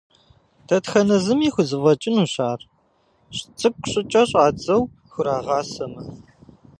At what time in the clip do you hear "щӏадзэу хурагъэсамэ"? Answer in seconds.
4.29-6.01